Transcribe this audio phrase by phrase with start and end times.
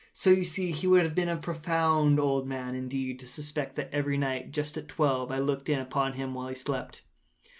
[0.13, 3.75] So you see he would have been a very profound old man, indeed, to suspect
[3.75, 7.03] that every night, just at twelve, I looked in upon him while he slept.